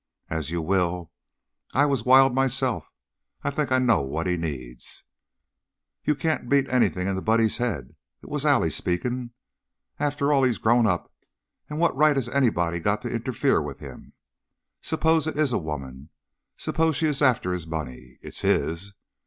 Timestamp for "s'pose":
14.81-15.27, 16.57-16.95